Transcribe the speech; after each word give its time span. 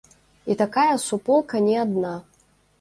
І 0.53 0.57
такая 0.61 0.95
суполка 1.05 1.63
не 1.69 1.79
адна. 1.85 2.19